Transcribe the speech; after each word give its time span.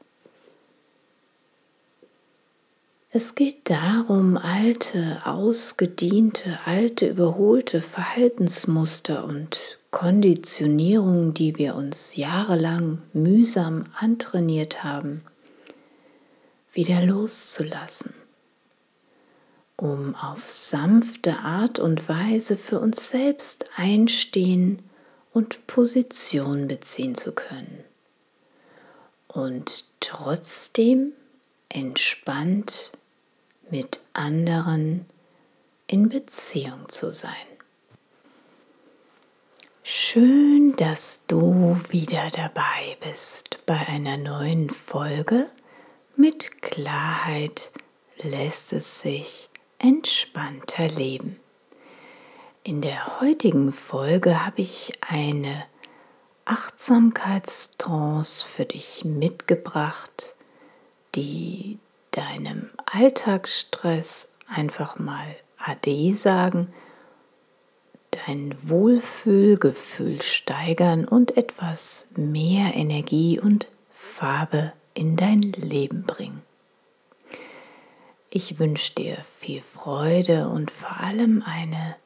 Es 3.10 3.34
geht 3.34 3.70
darum, 3.70 4.38
alte, 4.38 5.22
ausgediente, 5.26 6.60
alte, 6.64 7.08
überholte 7.08 7.82
Verhaltensmuster 7.82 9.26
und 9.26 9.80
Konditionierungen, 9.90 11.34
die 11.34 11.58
wir 11.58 11.76
uns 11.76 12.16
jahrelang 12.16 13.02
mühsam 13.14 13.88
antrainiert 14.00 14.84
haben, 14.84 15.24
wieder 16.72 17.02
loszulassen 17.02 18.21
um 19.82 20.16
auf 20.16 20.50
sanfte 20.50 21.40
Art 21.40 21.80
und 21.80 22.08
Weise 22.08 22.56
für 22.56 22.80
uns 22.80 23.10
selbst 23.10 23.68
einstehen 23.76 24.80
und 25.34 25.66
Position 25.66 26.68
beziehen 26.68 27.16
zu 27.16 27.32
können. 27.32 27.84
Und 29.28 29.86
trotzdem 30.00 31.14
entspannt 31.68 32.92
mit 33.72 34.02
anderen 34.14 35.06
in 35.88 36.10
Beziehung 36.10 36.88
zu 36.88 37.12
sein. 37.12 37.32
Schön, 39.82 40.76
dass 40.76 41.22
du 41.28 41.80
wieder 41.90 42.30
dabei 42.36 42.98
bist 43.00 43.58
bei 43.66 43.80
einer 43.88 44.18
neuen 44.18 44.70
Folge. 44.70 45.50
Mit 46.16 46.62
Klarheit 46.62 47.72
lässt 48.22 48.74
es 48.74 49.02
sich 49.02 49.50
entspannter 49.82 50.88
leben. 50.88 51.40
In 52.64 52.82
der 52.82 53.20
heutigen 53.20 53.74
Folge 53.74 54.46
habe 54.46 54.62
ich 54.62 54.94
eine 55.02 55.64
Achtsamkeitstrance 56.46 58.48
für 58.48 58.66
dich 58.66 59.04
mitgebracht, 59.04 60.36
die 61.16 61.80
deinem 62.12 62.70
Alltagsstress 62.86 64.30
einfach 64.48 65.00
mal 65.00 65.36
Ade 65.58 66.14
sagen, 66.14 66.72
dein 68.28 68.56
Wohlfühlgefühl 68.62 70.22
steigern 70.22 71.06
und 71.06 71.38
etwas 71.38 72.06
mehr 72.16 72.76
Energie 72.76 73.40
und 73.40 73.68
Farbe 73.90 74.74
in 74.94 75.16
dein 75.16 75.42
Leben 75.42 76.04
bringen. 76.04 76.44
Ich 78.34 78.60
wünsche 78.60 78.94
dir 78.94 79.26
viel 79.40 79.62
Freude 79.62 80.48
und 80.48 80.72
vor 80.72 81.02
allem 81.02 81.44
eine 81.46 81.98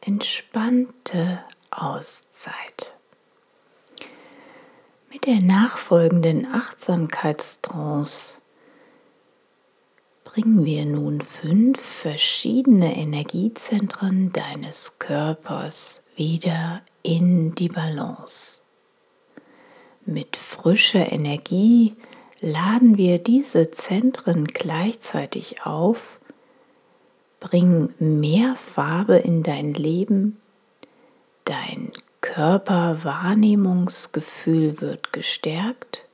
entspannte 0.00 1.42
Auszeit. 1.72 2.96
Mit 5.10 5.26
der 5.26 5.42
nachfolgenden 5.42 6.46
Achtsamkeitstrance 6.46 8.38
bringen 10.22 10.64
wir 10.64 10.84
nun 10.86 11.22
fünf 11.22 11.80
verschiedene 11.80 12.96
Energiezentren 12.96 14.30
deines 14.30 15.00
Körpers 15.00 16.04
wieder 16.14 16.82
in 17.02 17.56
die 17.56 17.68
Balance. 17.68 18.60
Mit 20.06 20.36
frischer 20.36 21.10
Energie 21.10 21.96
laden 22.40 22.96
wir 22.96 23.18
diese 23.18 23.70
Zentren 23.70 24.44
gleichzeitig 24.44 25.64
auf, 25.64 26.20
bringen 27.40 27.92
mehr 27.98 28.54
Farbe 28.56 29.16
in 29.16 29.42
dein 29.42 29.74
Leben, 29.74 30.40
dein 31.44 31.92
Körperwahrnehmungsgefühl 32.20 34.80
wird 34.80 35.12
gestärkt, 35.12 36.04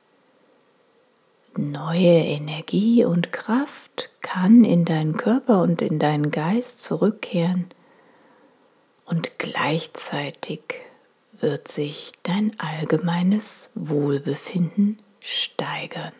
neue 1.56 2.24
Energie 2.24 3.04
und 3.04 3.32
Kraft 3.32 4.10
kann 4.20 4.64
in 4.64 4.84
deinen 4.84 5.16
Körper 5.16 5.62
und 5.62 5.80
in 5.82 5.98
deinen 5.98 6.30
Geist 6.30 6.82
zurückkehren 6.82 7.66
und 9.06 9.38
gleichzeitig 9.38 10.60
wird 11.40 11.68
sich 11.68 12.12
dein 12.22 12.52
allgemeines 12.58 13.70
Wohlbefinden 13.74 14.98
steigern. 15.24 16.12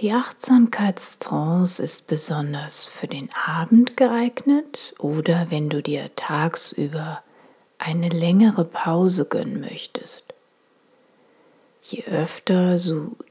Die 0.00 0.12
Achtsamkeitstrance 0.12 1.82
ist 1.82 2.06
besonders 2.06 2.86
für 2.86 3.06
den 3.06 3.30
Abend 3.46 3.96
geeignet 3.96 4.94
oder 4.98 5.50
wenn 5.50 5.70
du 5.70 5.82
dir 5.82 6.14
tagsüber 6.14 7.22
eine 7.78 8.10
längere 8.10 8.66
Pause 8.66 9.24
gönnen 9.24 9.60
möchtest. 9.60 10.34
Je 11.82 12.04
öfter 12.04 12.76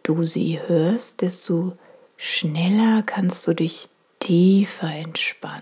du 0.02 0.24
sie 0.24 0.60
hörst, 0.66 1.22
desto 1.22 1.78
schneller 2.18 3.04
kannst 3.04 3.48
du 3.48 3.54
dich 3.54 3.90
tiefer 4.20 4.90
entspannen. 4.90 5.62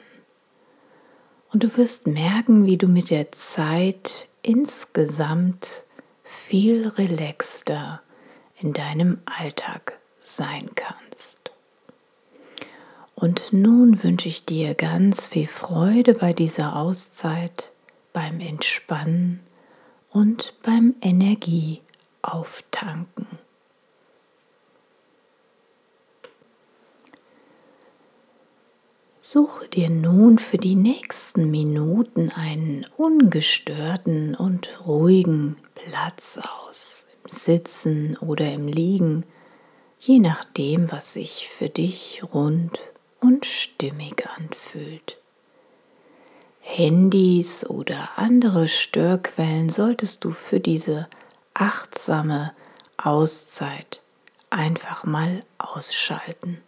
Und 1.52 1.64
du 1.64 1.76
wirst 1.76 2.08
merken, 2.08 2.66
wie 2.66 2.78
du 2.78 2.88
mit 2.88 3.10
der 3.10 3.34
Zeit 3.34 4.30
insgesamt 4.42 5.84
viel 6.46 6.90
relaxter 6.90 8.02
in 8.60 8.74
deinem 8.74 9.22
Alltag 9.26 9.98
sein 10.20 10.70
kannst. 10.76 11.52
Und 13.16 13.54
nun 13.54 14.04
wünsche 14.04 14.28
ich 14.28 14.44
dir 14.44 14.76
ganz 14.76 15.28
viel 15.28 15.48
Freude 15.48 16.14
bei 16.14 16.34
dieser 16.34 16.76
Auszeit, 16.76 17.72
beim 18.12 18.42
Entspannen 18.42 19.40
und 20.12 20.56
beim 20.64 20.96
Energieauftanken. 21.02 23.26
Suche 29.22 29.70
dir 29.70 29.90
nun 29.90 30.40
für 30.40 30.58
die 30.58 30.76
nächsten 30.76 31.50
Minuten 31.50 32.30
einen 32.30 32.86
ungestörten 32.98 34.36
und 34.36 34.86
ruhigen 34.86 35.56
Platz 35.86 36.38
aus, 36.38 37.06
im 37.24 37.30
Sitzen 37.30 38.18
oder 38.18 38.52
im 38.52 38.68
Liegen, 38.68 39.26
je 40.00 40.20
nachdem, 40.20 40.92
was 40.92 41.14
sich 41.14 41.50
für 41.50 41.70
dich 41.70 42.22
rund 42.34 42.82
und 43.20 43.46
stimmig 43.46 44.28
anfühlt. 44.38 45.18
Handys 46.60 47.66
oder 47.70 48.18
andere 48.18 48.68
Störquellen 48.68 49.70
solltest 49.70 50.24
du 50.24 50.32
für 50.32 50.60
diese 50.60 51.10
achtsame 51.54 52.54
Auszeit 52.98 54.02
einfach 54.50 55.04
mal 55.04 55.44
ausschalten. 55.58 56.62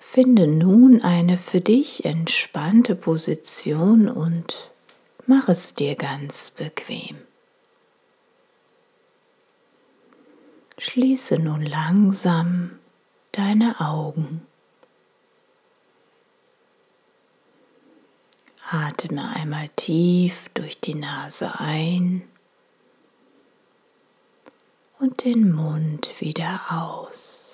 Finde 0.00 0.46
nun 0.46 1.02
eine 1.02 1.38
für 1.38 1.60
dich 1.60 2.04
entspannte 2.04 2.94
Position 2.94 4.08
und 4.08 4.71
mach 5.26 5.48
es 5.48 5.74
dir 5.74 5.94
ganz 5.94 6.50
bequem. 6.50 7.16
Schließe 10.78 11.38
nun 11.38 11.62
langsam 11.62 12.78
deine 13.32 13.80
Augen. 13.80 14.46
Atme 18.70 19.28
einmal 19.36 19.68
tief 19.76 20.48
durch 20.54 20.80
die 20.80 20.94
Nase 20.94 21.58
ein 21.58 22.26
und 24.98 25.24
den 25.24 25.52
Mund 25.52 26.20
wieder 26.20 26.62
aus. 26.70 27.51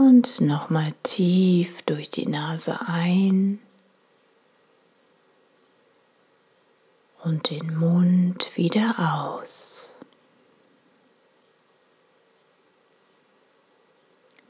Und 0.00 0.40
nochmal 0.40 0.94
tief 1.02 1.82
durch 1.82 2.08
die 2.08 2.26
Nase 2.26 2.80
ein 2.86 3.58
und 7.22 7.50
den 7.50 7.76
Mund 7.76 8.56
wieder 8.56 8.94
aus. 8.96 9.98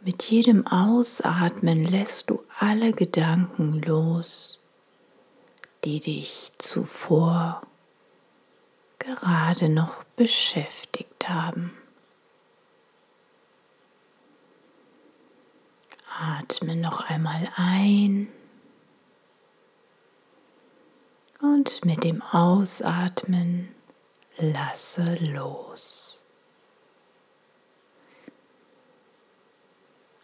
Mit 0.03 0.23
jedem 0.23 0.69
Ausatmen 0.69 1.85
lässt 1.85 2.31
du 2.31 2.45
alle 2.61 2.93
Gedanken 2.93 3.83
los, 3.83 4.61
die 5.83 5.99
dich 5.99 6.53
zuvor 6.59 7.63
gerade 9.01 9.69
noch 9.69 10.05
beschäftigt 10.15 11.29
haben. 11.29 11.80
Atme 16.21 16.77
noch 16.77 17.01
einmal 17.01 17.49
ein 17.57 18.29
und 21.41 21.83
mit 21.87 22.05
dem 22.05 22.21
Ausatmen 22.21 23.75
lasse 24.37 25.15
los. 25.21 26.21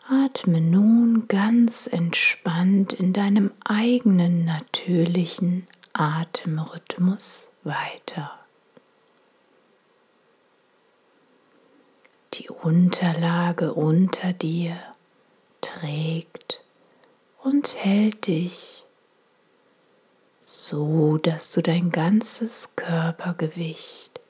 Atme 0.06 0.60
nun 0.60 1.28
ganz 1.28 1.86
entspannt 1.86 2.92
in 2.92 3.14
deinem 3.14 3.50
eigenen 3.64 4.44
natürlichen 4.44 5.66
Atemrhythmus 5.94 7.50
weiter. 7.64 8.38
Die 12.34 12.50
Unterlage 12.50 13.72
unter 13.72 14.34
dir 14.34 14.95
trägt 15.60 16.62
und 17.42 17.76
hält 17.76 18.26
dich 18.26 18.84
so, 20.42 21.18
dass 21.18 21.50
du 21.52 21.60
dein 21.62 21.90
ganzes 21.90 22.76
Körpergewicht 22.76 24.20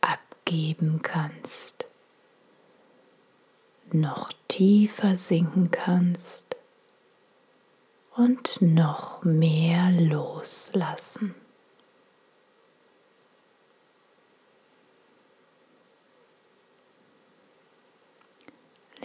abgeben 0.00 1.00
kannst, 1.02 1.86
noch 3.90 4.32
tiefer 4.48 5.16
sinken 5.16 5.70
kannst 5.70 6.56
und 8.14 8.60
noch 8.60 9.24
mehr 9.24 9.90
loslassen. 9.90 11.34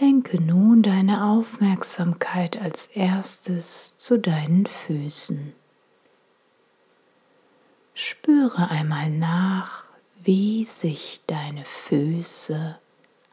Lenke 0.00 0.40
nun 0.40 0.82
deine 0.82 1.24
Aufmerksamkeit 1.24 2.60
als 2.60 2.86
erstes 2.88 3.98
zu 3.98 4.18
deinen 4.18 4.66
Füßen. 4.66 5.52
Spüre 7.94 8.70
einmal 8.70 9.10
nach, 9.10 9.84
wie 10.22 10.64
sich 10.64 11.22
deine 11.26 11.64
Füße 11.64 12.78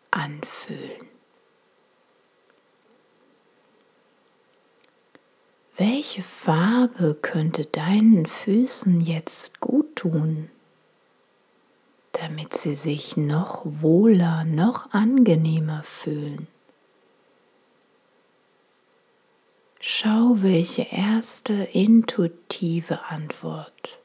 anfühlen. 0.10 1.08
Welche 5.78 6.24
Farbe 6.24 7.16
könnte 7.22 7.66
deinen 7.66 8.26
Füßen 8.26 9.02
jetzt 9.02 9.60
gut 9.60 9.96
tun? 9.96 10.50
damit 12.22 12.54
sie 12.54 12.74
sich 12.74 13.18
noch 13.18 13.62
wohler, 13.66 14.46
noch 14.46 14.92
angenehmer 14.94 15.84
fühlen. 15.84 16.48
Schau, 19.88 20.38
welche 20.38 20.82
erste 20.82 21.54
intuitive 21.54 23.04
Antwort 23.04 24.00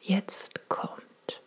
jetzt 0.00 0.68
kommt. 0.68 1.42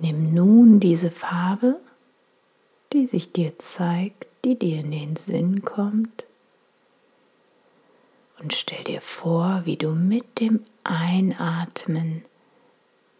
Nimm 0.00 0.34
nun 0.34 0.80
diese 0.80 1.12
Farbe, 1.12 1.78
die 2.92 3.06
sich 3.06 3.30
dir 3.30 3.56
zeigt, 3.60 4.26
die 4.44 4.58
dir 4.58 4.80
in 4.80 4.90
den 4.90 5.14
Sinn 5.14 5.62
kommt, 5.62 6.24
und 8.40 8.52
stell 8.54 8.82
dir 8.82 9.00
vor, 9.00 9.62
wie 9.66 9.76
du 9.76 9.90
mit 9.92 10.40
dem 10.40 10.64
Einatmen 10.82 12.24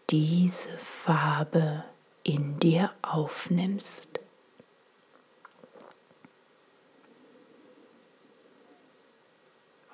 diese 0.09 0.77
Farbe 0.79 1.85
in 2.23 2.59
dir 2.59 2.91
aufnimmst. 3.01 4.19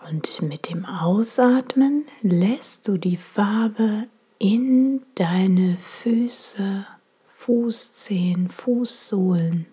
Und 0.08 0.42
mit 0.42 0.70
dem 0.70 0.86
Ausatmen 0.86 2.06
lässt 2.22 2.88
du 2.88 2.98
die 2.98 3.18
Farbe 3.18 4.08
in 4.40 5.04
deine 5.16 5.78
Füße, 5.78 6.86
Fußzehen, 7.38 8.50
Fußsohlen 8.50 9.68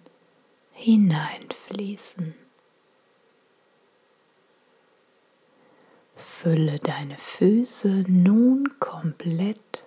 hineinfließen. 0.72 2.34
Fülle 6.14 6.78
deine 6.78 7.16
Füße 7.16 8.04
nun 8.06 8.69
komplett 8.78 9.84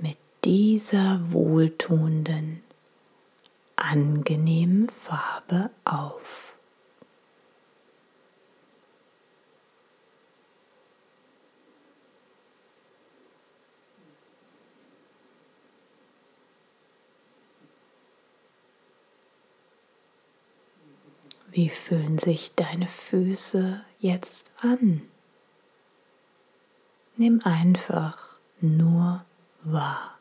mit 0.00 0.18
dieser 0.44 1.32
wohltuenden, 1.32 2.62
angenehmen 3.76 4.88
Farbe 4.88 5.70
auf. 5.84 6.47
Wie 21.58 21.70
fühlen 21.70 22.18
sich 22.18 22.54
deine 22.54 22.86
Füße 22.86 23.80
jetzt 23.98 24.52
an? 24.60 25.02
Nimm 27.16 27.40
einfach 27.42 28.38
nur 28.60 29.24
wahr. 29.64 30.16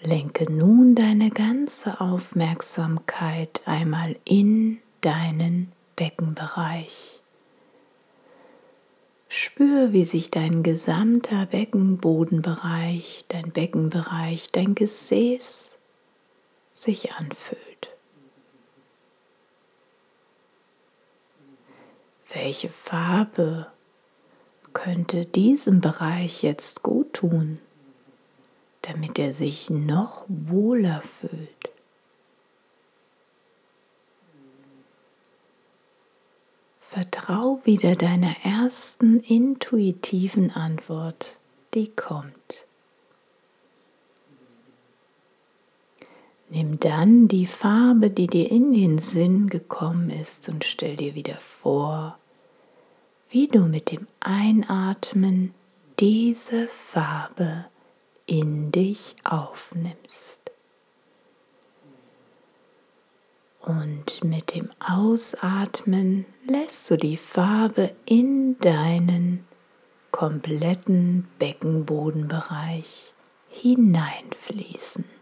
Lenke 0.00 0.52
nun 0.52 0.96
deine 0.96 1.30
ganze 1.30 2.00
Aufmerksamkeit 2.00 3.62
einmal 3.64 4.16
in 4.24 4.80
deinen 5.02 5.70
Beckenbereich. 5.94 7.22
Spür, 9.28 9.92
wie 9.92 10.04
sich 10.04 10.32
dein 10.32 10.64
gesamter 10.64 11.46
Beckenbodenbereich, 11.46 13.26
dein 13.28 13.52
Beckenbereich, 13.52 14.50
dein 14.50 14.74
Gesäß 14.74 15.78
sich 16.74 17.12
anfühlt. 17.12 17.69
Welche 22.32 22.68
Farbe 22.68 23.66
könnte 24.72 25.26
diesem 25.26 25.80
Bereich 25.80 26.42
jetzt 26.42 26.82
gut 26.84 27.12
tun, 27.14 27.58
damit 28.82 29.18
er 29.18 29.32
sich 29.32 29.68
noch 29.68 30.24
wohler 30.28 31.02
fühlt? 31.02 31.70
Vertrau 36.78 37.60
wieder 37.64 37.96
deiner 37.96 38.34
ersten 38.44 39.20
intuitiven 39.20 40.52
Antwort, 40.52 41.36
die 41.74 41.88
kommt. 41.88 42.66
Nimm 46.52 46.80
dann 46.80 47.28
die 47.28 47.46
Farbe, 47.46 48.10
die 48.10 48.26
dir 48.26 48.50
in 48.50 48.72
den 48.72 48.98
Sinn 48.98 49.48
gekommen 49.48 50.10
ist 50.10 50.48
und 50.48 50.64
stell 50.64 50.96
dir 50.96 51.14
wieder 51.14 51.38
vor, 51.38 52.18
wie 53.30 53.46
du 53.46 53.60
mit 53.60 53.92
dem 53.92 54.08
Einatmen 54.18 55.54
diese 56.00 56.66
Farbe 56.66 57.66
in 58.26 58.72
dich 58.72 59.14
aufnimmst. 59.22 60.50
Und 63.60 64.24
mit 64.24 64.52
dem 64.56 64.70
Ausatmen 64.80 66.26
lässt 66.48 66.90
du 66.90 66.96
die 66.96 67.16
Farbe 67.16 67.94
in 68.06 68.58
deinen 68.58 69.44
kompletten 70.10 71.28
Beckenbodenbereich 71.38 73.14
hineinfließen. 73.50 75.19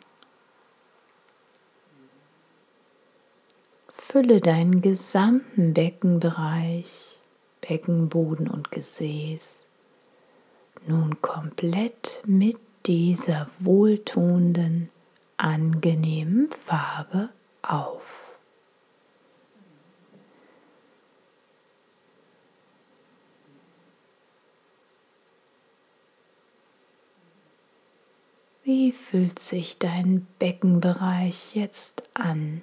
Fülle 4.11 4.41
deinen 4.41 4.81
gesamten 4.81 5.75
Beckenbereich, 5.75 7.19
Beckenboden 7.61 8.49
und 8.49 8.71
Gesäß 8.71 9.63
nun 10.87 11.21
komplett 11.21 12.23
mit 12.25 12.57
dieser 12.87 13.51
wohltuenden, 13.59 14.89
angenehmen 15.37 16.49
Farbe 16.53 17.29
auf. 17.61 18.41
Wie 28.65 28.93
fühlt 28.93 29.39
sich 29.39 29.79
dein 29.79 30.27
Beckenbereich 30.39 31.55
jetzt 31.55 32.05
an? 32.15 32.63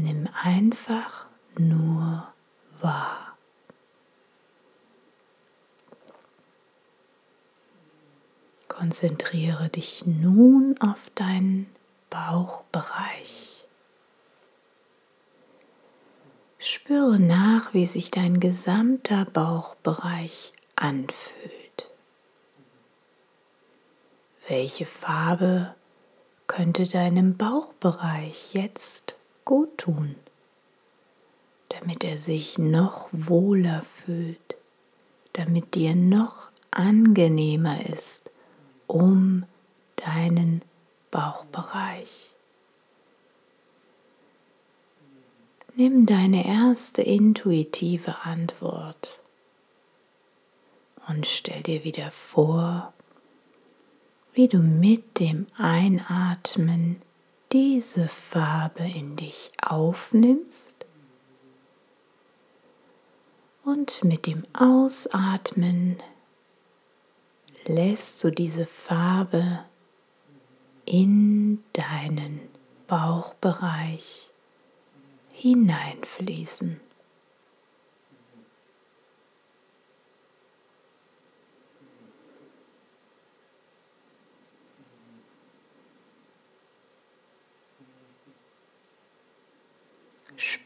Nimm 0.00 0.28
einfach 0.44 1.26
nur 1.58 2.32
wahr. 2.80 3.36
Konzentriere 8.68 9.70
dich 9.70 10.06
nun 10.06 10.76
auf 10.78 11.10
deinen 11.16 11.66
Bauchbereich. 12.10 13.66
Spüre 16.60 17.18
nach, 17.18 17.74
wie 17.74 17.84
sich 17.84 18.12
dein 18.12 18.38
gesamter 18.38 19.24
Bauchbereich 19.24 20.52
anfühlt. 20.76 21.90
Welche 24.46 24.86
Farbe 24.86 25.74
könnte 26.46 26.84
deinem 26.84 27.36
Bauchbereich 27.36 28.54
jetzt 28.54 29.17
gut 29.48 29.78
tun, 29.78 30.14
damit 31.70 32.04
er 32.04 32.18
sich 32.18 32.58
noch 32.58 33.08
wohler 33.12 33.80
fühlt, 33.80 34.58
damit 35.32 35.74
dir 35.74 35.96
noch 35.96 36.50
angenehmer 36.70 37.86
ist 37.86 38.30
um 38.86 39.46
deinen 39.96 40.60
Bauchbereich. 41.10 42.34
Nimm 45.76 46.04
deine 46.04 46.46
erste 46.46 47.00
intuitive 47.00 48.16
Antwort 48.24 49.18
und 51.08 51.24
stell 51.24 51.62
dir 51.62 51.84
wieder 51.84 52.10
vor, 52.10 52.92
wie 54.34 54.48
du 54.48 54.58
mit 54.58 55.20
dem 55.20 55.46
Einatmen 55.56 57.00
diese 57.52 58.08
Farbe 58.08 58.84
in 58.84 59.16
dich 59.16 59.50
aufnimmst 59.62 60.86
und 63.64 64.04
mit 64.04 64.26
dem 64.26 64.42
Ausatmen 64.52 66.02
lässt 67.66 68.22
du 68.22 68.30
diese 68.30 68.66
Farbe 68.66 69.64
in 70.84 71.62
deinen 71.72 72.40
Bauchbereich 72.86 74.30
hineinfließen. 75.32 76.80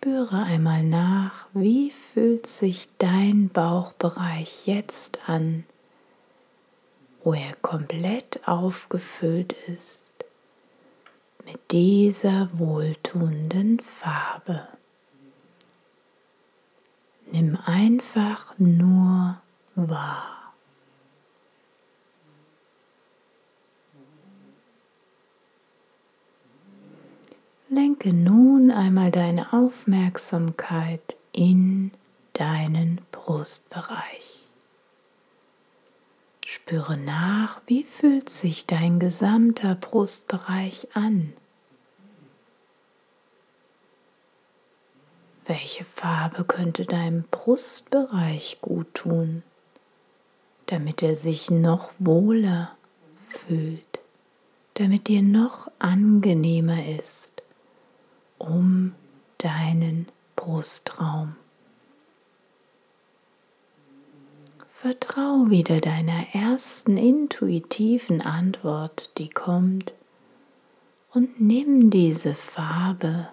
Spüre 0.04 0.42
einmal 0.42 0.82
nach, 0.82 1.47
wie 1.54 1.92
fühlt 1.92 2.49
sich 2.49 2.88
dein 2.99 3.50
Bauchbereich 3.50 4.66
jetzt 4.66 5.28
an, 5.28 5.62
wo 7.23 7.35
er 7.35 7.54
komplett 7.62 8.40
aufgefüllt 8.49 9.52
ist 9.68 10.12
mit 11.47 11.61
dieser 11.71 12.50
wohltuenden 12.59 13.78
Farbe. 13.78 14.66
Nimm 17.30 17.56
einfach 17.64 18.59
nur 18.59 19.40
wahr. 19.76 20.41
Lenke 27.75 28.12
nun 28.12 28.71
einmal 28.71 29.11
deine 29.11 29.55
Aufmerksamkeit 29.55 31.17
in 31.33 31.91
deinen 32.35 33.00
Brustbereich. 33.12 34.50
Spüre 36.45 36.99
nach, 36.99 37.62
wie 37.64 37.85
fühlt 37.85 38.29
sich 38.29 38.67
dein 38.67 39.00
gesamter 39.00 39.75
Brustbereich 39.75 40.88
an. 40.93 41.33
Welche 45.47 45.85
Farbe 45.87 46.45
könnte 46.45 46.85
deinem 46.85 47.25
Brustbereich 47.31 48.59
gut 48.61 48.93
tun, 48.93 49.43
damit 50.67 51.02
er 51.02 51.17
sich 51.17 51.50
noch 51.50 51.91
wohler 51.99 52.76
fühlt, 53.31 54.02
damit 54.75 55.09
dir 55.09 55.23
noch 55.23 55.71
angenehmer 55.79 56.87
ist 56.99 57.41
um 58.42 58.94
deinen 59.38 60.06
Brustraum. 60.37 61.37
Vertrau 64.70 65.49
wieder 65.49 65.80
deiner 65.80 66.34
ersten 66.34 66.96
intuitiven 66.96 68.20
Antwort, 68.20 69.16
die 69.18 69.30
kommt, 69.30 69.94
und 71.12 71.40
nimm 71.40 71.90
diese 71.90 72.34
Farbe 72.34 73.28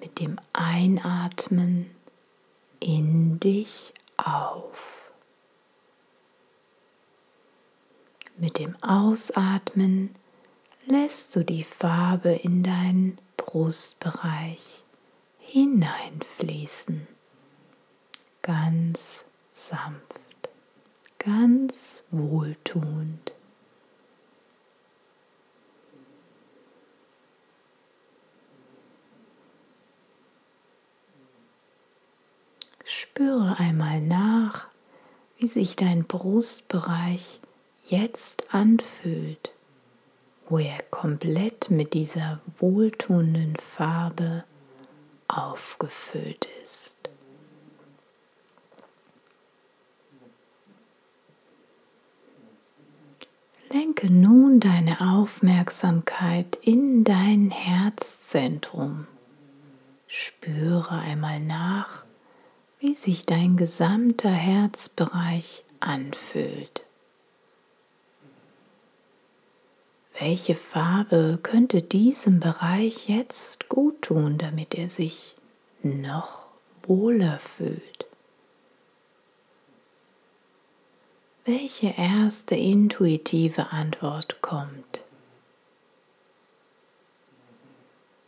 mit 0.00 0.18
dem 0.18 0.38
Einatmen 0.52 1.90
in 2.80 3.38
dich 3.40 3.92
auf. 4.16 5.12
Mit 8.38 8.58
dem 8.58 8.76
Ausatmen 8.82 10.14
lässt 10.86 11.34
du 11.36 11.44
die 11.44 11.64
Farbe 11.64 12.30
in 12.30 12.62
deinen 12.62 13.18
Brustbereich 13.36 14.84
hineinfließen 15.38 17.06
ganz 18.44 19.24
sanft, 19.50 20.50
ganz 21.18 22.04
wohltuend. 22.10 23.32
Spüre 32.84 33.58
einmal 33.58 34.02
nach, 34.02 34.66
wie 35.38 35.46
sich 35.46 35.76
dein 35.76 36.04
Brustbereich 36.04 37.40
jetzt 37.88 38.52
anfühlt, 38.52 39.52
wo 40.48 40.58
er 40.58 40.78
komplett 40.90 41.70
mit 41.70 41.94
dieser 41.94 42.40
wohltuenden 42.58 43.56
Farbe 43.56 44.44
aufgefüllt 45.28 46.48
ist. 46.62 47.08
Lenke 53.70 54.12
nun 54.12 54.60
deine 54.60 55.00
Aufmerksamkeit 55.00 56.56
in 56.62 57.02
dein 57.02 57.50
Herzzentrum. 57.50 59.08
Spüre 60.06 60.98
einmal 60.98 61.40
nach, 61.40 62.04
wie 62.78 62.94
sich 62.94 63.26
dein 63.26 63.56
gesamter 63.56 64.30
Herzbereich 64.30 65.64
anfühlt. 65.80 66.84
Welche 70.26 70.54
Farbe 70.54 71.38
könnte 71.42 71.82
diesem 71.82 72.40
Bereich 72.40 73.10
jetzt 73.10 73.68
gut 73.68 74.00
tun, 74.00 74.38
damit 74.38 74.74
er 74.74 74.88
sich 74.88 75.36
noch 75.82 76.46
wohler 76.86 77.38
fühlt? 77.38 78.06
welche 81.44 81.88
erste 81.98 82.54
intuitive 82.54 83.70
Antwort 83.70 84.40
kommt. 84.40 85.02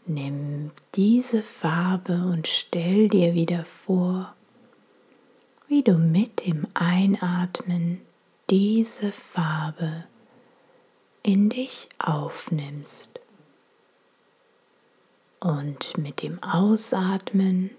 Nimm 0.04 0.70
diese 0.94 1.42
Farbe 1.42 2.12
und 2.12 2.46
stell 2.46 3.08
dir 3.08 3.32
wieder 3.32 3.64
vor, 3.64 4.34
wie 5.66 5.82
du 5.82 5.94
mit 5.94 6.46
dem 6.46 6.66
Einatmen 6.74 8.02
diese 8.50 9.10
Farbe 9.12 10.04
in 11.26 11.49
dich 11.49 11.88
aufnimmst 11.99 13.18
und 15.40 15.99
mit 15.99 16.23
dem 16.23 16.40
Ausatmen 16.40 17.71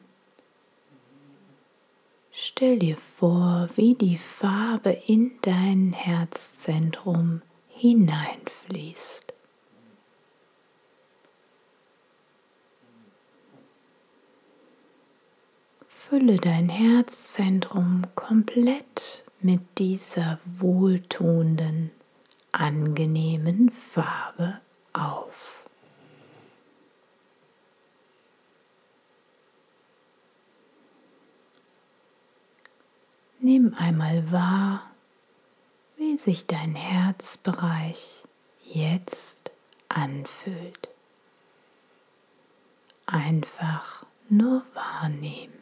Stell 2.39 2.77
dir 2.77 2.97
vor, 2.97 3.67
wie 3.75 3.95
die 3.95 4.17
Farbe 4.17 4.91
in 5.07 5.31
dein 5.41 5.93
Herzzentrum 5.93 7.41
hineinfließt. 7.69 9.33
Fülle 15.87 16.37
dein 16.37 16.69
Herzzentrum 16.69 18.03
komplett 18.13 19.25
mit 19.41 19.61
dieser 19.79 20.39
wohltuenden, 20.45 21.91
angenehmen 22.57 23.69
Farbe 23.69 24.59
auf. 24.93 25.65
Nimm 33.39 33.75
einmal 33.77 34.31
wahr, 34.31 34.89
wie 35.95 36.17
sich 36.17 36.47
dein 36.47 36.73
Herzbereich 36.75 38.23
jetzt 38.63 39.51
anfühlt. 39.87 40.89
Einfach 43.05 44.05
nur 44.29 44.63
wahrnehmen. 44.73 45.56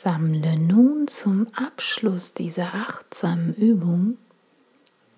Sammle 0.00 0.56
nun 0.56 1.08
zum 1.08 1.48
Abschluss 1.54 2.32
dieser 2.32 2.72
achtsamen 2.72 3.52
Übung 3.56 4.16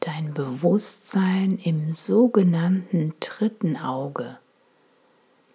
dein 0.00 0.32
Bewusstsein 0.32 1.58
im 1.58 1.92
sogenannten 1.92 3.12
dritten 3.20 3.76
Auge, 3.76 4.38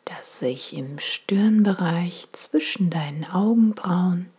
das 0.06 0.38
sich 0.38 0.76
im 0.78 1.00
Stirnbereich 1.00 2.28
zwischen 2.34 2.92
deinen 2.92 3.26
Augenbrauen 3.26 4.30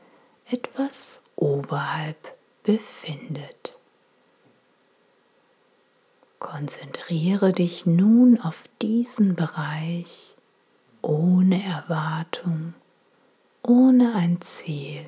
etwas 0.49 1.21
oberhalb 1.35 2.37
befindet. 2.63 3.81
Konzentriere 6.39 7.51
dich 7.51 7.87
nun 7.87 8.41
auf 8.41 8.69
diesen 8.81 9.35
Bereich 9.35 10.37
ohne 11.03 11.61
Erwartung 11.65 12.75
ohne 13.67 14.15
ein 14.15 14.41
Ziel. 14.41 15.05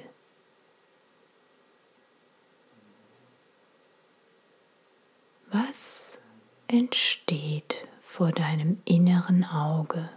Was 5.51 6.19
entsteht 6.67 7.87
vor 8.03 8.33
deinem 8.33 8.83
inneren 8.85 9.45
Auge? 9.45 10.11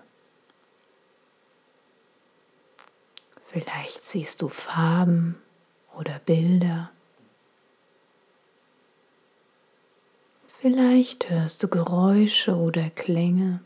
Vielleicht 3.47 4.03
siehst 4.03 4.41
du 4.41 4.47
Farben 4.47 5.41
oder 5.97 6.19
Bilder. 6.19 6.89
Vielleicht 10.59 11.29
hörst 11.29 11.63
du 11.63 11.67
Geräusche 11.67 12.55
oder 12.55 12.89
Klänge. 12.89 13.61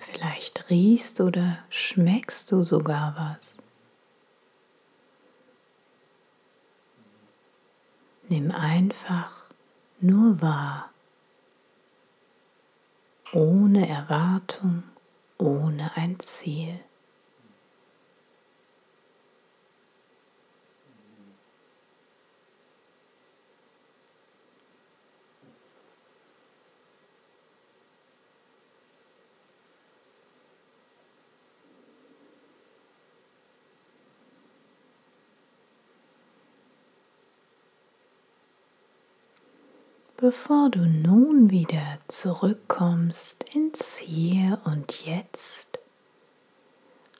Vielleicht 0.00 0.70
riechst 0.70 1.20
oder 1.20 1.58
schmeckst 1.68 2.50
du 2.52 2.62
sogar 2.62 3.14
was. 3.16 3.58
Nimm 8.28 8.50
einfach 8.50 9.46
nur 10.00 10.40
wahr, 10.40 10.90
ohne 13.32 13.86
Erwartung, 13.88 14.84
ohne 15.36 15.94
ein 15.96 16.18
Ziel. 16.20 16.80
Bevor 40.20 40.68
du 40.68 40.80
nun 40.80 41.48
wieder 41.48 41.98
zurückkommst 42.06 43.54
ins 43.54 43.96
Hier 43.96 44.60
und 44.66 45.06
Jetzt, 45.06 45.78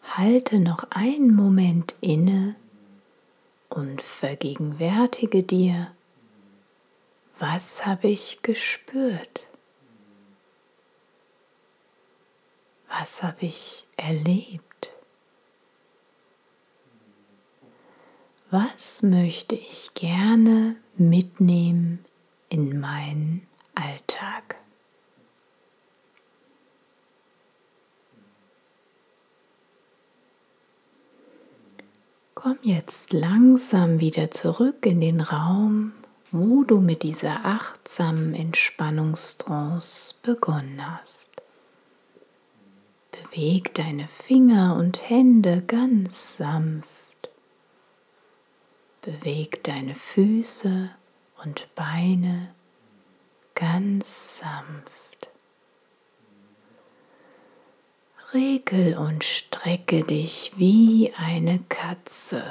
halte 0.03 0.61
noch 0.61 0.85
einen 0.91 1.35
Moment 1.35 1.95
inne 2.03 2.57
und 3.71 4.03
vergegenwärtige 4.03 5.43
dir, 5.43 5.91
was 7.39 7.87
habe 7.87 8.09
ich 8.09 8.43
gespürt? 8.43 9.45
Was 12.91 13.23
habe 13.23 13.47
ich 13.47 13.87
erlebt? 13.97 14.93
Was 18.51 19.03
möchte 19.03 19.55
ich 19.55 19.95
gerne 19.95 20.77
mitnehmen 20.99 22.05
in 22.51 22.79
meinen 22.79 23.47
Alltag. 23.75 24.57
Komm 32.35 32.59
jetzt 32.63 33.13
langsam 33.13 34.01
wieder 34.01 34.31
zurück 34.31 34.85
in 34.87 35.01
den 35.01 35.21
Raum, 35.21 35.93
wo 36.33 36.65
du 36.65 36.81
mit 36.81 37.03
dieser 37.03 37.45
achtsamen 37.45 38.35
Entspannungstrance 38.35 40.15
begonnen 40.23 40.81
hast. 40.87 41.33
Beweg 43.13 43.75
deine 43.75 44.09
Finger 44.09 44.77
und 44.77 45.09
Hände 45.09 45.63
ganz 45.67 46.39
sanft. 46.39 47.31
Beweg 49.03 49.63
deine 49.65 49.95
Füße 49.95 50.91
und 51.43 51.75
Beine 51.75 52.55
ganz 53.55 54.39
sanft. 54.39 55.31
Regel 58.33 58.97
und 58.97 59.25
strecke 59.25 60.05
dich 60.05 60.53
wie 60.57 61.13
eine 61.17 61.59
Katze, 61.69 62.45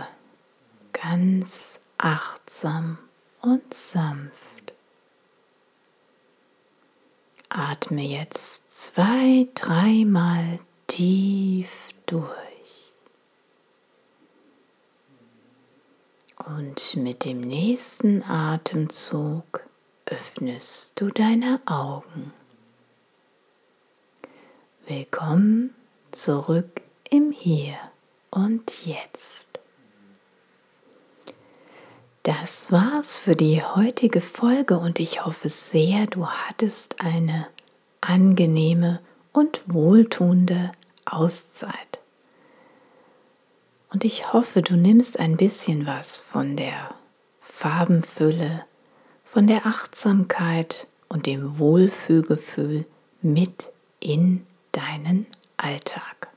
ganz 0.92 1.80
achtsam 1.98 2.98
und 3.42 3.74
sanft. 3.74 4.74
Atme 7.48 8.04
jetzt 8.04 8.70
zwei, 8.70 9.48
dreimal 9.56 10.60
tief 10.88 11.70
durch. 12.06 12.49
Und 16.46 16.96
mit 16.96 17.26
dem 17.26 17.42
nächsten 17.42 18.24
Atemzug 18.24 19.62
öffnest 20.06 21.00
du 21.00 21.10
deine 21.10 21.60
Augen. 21.66 22.34
Willkommen 24.88 25.76
zurück 26.12 26.82
im 27.10 27.32
Hier 27.32 27.76
und 28.32 28.86
Jetzt. 28.86 29.60
Das 32.24 32.72
war's 32.72 33.18
für 33.18 33.36
die 33.36 33.62
heutige 33.62 34.22
Folge 34.22 34.80
und 34.80 35.00
ich 35.00 35.26
hoffe 35.26 35.50
sehr, 35.50 36.08
du 36.08 36.28
hattest 36.28 37.02
eine 37.02 37.48
angenehme 38.02 39.02
und 39.34 39.62
wohltuende 39.68 40.72
Auszeit. 41.06 41.99
Und 43.92 44.04
ich 44.04 44.34
hoffe, 44.34 44.62
du 44.62 44.76
nimmst 44.76 45.20
ein 45.20 45.38
bisschen 45.38 45.88
was 45.88 46.18
von 46.18 46.56
der 46.56 46.90
Farbenfülle, 47.42 48.64
von 49.24 49.48
der 49.48 49.66
Achtsamkeit 49.66 50.88
und 51.08 51.26
dem 51.26 51.58
Wohlfühlgefühl 51.58 52.86
mit 53.22 53.72
in 54.00 54.46
deinen 54.72 55.26
Alltag. 55.58 56.30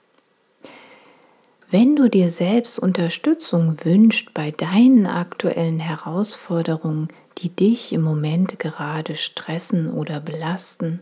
Wenn 1.71 1.97
du 1.97 2.09
dir 2.11 2.29
selbst 2.29 2.79
Unterstützung 2.79 3.83
wünschst 3.85 4.35
bei 4.35 4.51
deinen 4.51 5.07
aktuellen 5.07 5.81
Herausforderungen, 5.81 7.09
die 7.39 7.49
dich 7.49 7.93
im 7.93 8.03
Moment 8.03 8.59
gerade 8.59 9.15
stressen 9.15 9.91
oder 9.91 10.21
belasten, 10.21 11.01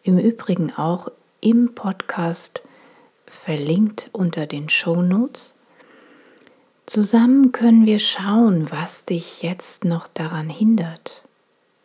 Im 0.03 0.19
Übrigen 0.19 0.73
auch 0.73 1.07
im 1.41 1.77
Podcast 1.77 2.63
verlinkt 3.27 4.11
unter 4.13 4.49
den 4.49 4.69
Show 4.69 5.03
Notes. 5.03 5.57
Zusammen 6.87 7.53
können 7.53 7.87
wir 7.87 8.01
schauen, 8.01 8.73
was 8.73 9.05
dich 9.05 9.43
jetzt 9.43 9.85
noch 9.85 10.09
daran 10.09 10.51
hindert, 10.51 11.23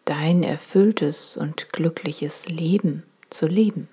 dein 0.06 0.42
erfülltes 0.42 1.38
und 1.38 1.72
glückliches 1.72 2.50
Leben 2.50 3.04
zu 3.30 3.46
leben. 3.46 3.90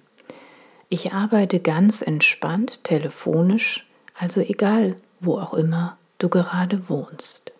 Ich 0.89 1.13
arbeite 1.13 1.61
ganz 1.61 2.03
entspannt 2.03 2.85
telefonisch, 2.85 3.87
also 4.19 4.41
egal, 4.41 4.97
wo 5.21 5.39
auch 5.39 5.55
immer 5.55 5.99
du 6.19 6.29
gerade 6.29 6.89
wohnst. 6.89 7.53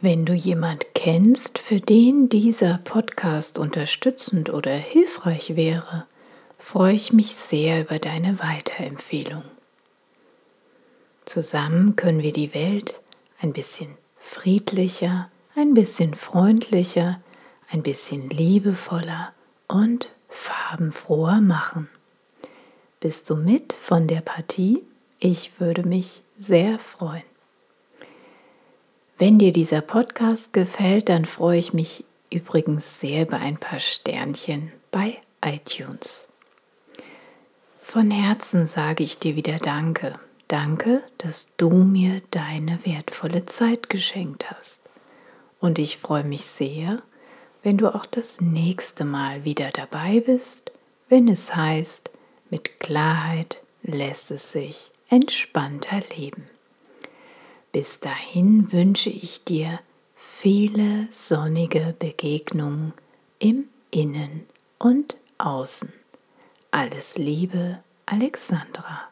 Wenn 0.00 0.24
du 0.24 0.34
jemand 0.34 0.94
kennst, 0.94 1.58
für 1.58 1.80
den 1.80 2.28
dieser 2.28 2.78
Podcast 2.78 3.58
unterstützend 3.58 4.52
oder 4.52 4.72
hilfreich 4.72 5.54
wäre, 5.54 6.06
freue 6.58 6.94
ich 6.94 7.12
mich 7.12 7.34
sehr 7.36 7.82
über 7.82 7.98
deine 7.98 8.40
Weiterempfehlung. 8.40 9.44
Zusammen 11.24 11.94
können 11.94 12.22
wir 12.22 12.32
die 12.32 12.52
Welt 12.52 13.00
ein 13.40 13.52
bisschen 13.52 13.96
friedlicher, 14.18 15.30
ein 15.54 15.74
bisschen 15.74 16.14
freundlicher, 16.14 17.20
ein 17.70 17.82
bisschen 17.82 18.28
liebevoller 18.28 19.32
und 19.68 20.10
farbenfroher 20.32 21.40
machen. 21.40 21.88
Bist 23.00 23.30
du 23.30 23.36
mit 23.36 23.72
von 23.72 24.06
der 24.06 24.20
Partie? 24.20 24.84
Ich 25.18 25.60
würde 25.60 25.86
mich 25.86 26.22
sehr 26.36 26.78
freuen. 26.78 27.22
Wenn 29.18 29.38
dir 29.38 29.52
dieser 29.52 29.82
Podcast 29.82 30.52
gefällt, 30.52 31.08
dann 31.08 31.26
freue 31.26 31.58
ich 31.58 31.72
mich 31.72 32.04
übrigens 32.30 32.98
sehr 32.98 33.22
über 33.22 33.38
ein 33.38 33.56
paar 33.58 33.78
Sternchen 33.78 34.72
bei 34.90 35.18
iTunes. 35.44 36.26
Von 37.80 38.10
Herzen 38.10 38.66
sage 38.66 39.04
ich 39.04 39.18
dir 39.18 39.36
wieder 39.36 39.58
Danke. 39.58 40.14
Danke, 40.48 41.02
dass 41.18 41.48
du 41.56 41.70
mir 41.70 42.22
deine 42.30 42.84
wertvolle 42.84 43.44
Zeit 43.46 43.88
geschenkt 43.88 44.50
hast. 44.50 44.82
Und 45.60 45.78
ich 45.78 45.98
freue 45.98 46.24
mich 46.24 46.44
sehr, 46.44 47.02
wenn 47.62 47.78
du 47.78 47.94
auch 47.94 48.06
das 48.06 48.40
nächste 48.40 49.04
Mal 49.04 49.44
wieder 49.44 49.70
dabei 49.70 50.20
bist, 50.20 50.72
wenn 51.08 51.28
es 51.28 51.54
heißt, 51.54 52.10
mit 52.50 52.80
Klarheit 52.80 53.62
lässt 53.82 54.30
es 54.30 54.52
sich 54.52 54.90
entspannter 55.08 56.00
leben. 56.16 56.48
Bis 57.72 58.00
dahin 58.00 58.72
wünsche 58.72 59.10
ich 59.10 59.44
dir 59.44 59.80
viele 60.14 61.06
sonnige 61.10 61.94
Begegnungen 61.98 62.92
im 63.38 63.68
Innen 63.90 64.46
und 64.78 65.16
Außen. 65.38 65.92
Alles 66.70 67.16
Liebe, 67.16 67.82
Alexandra. 68.06 69.11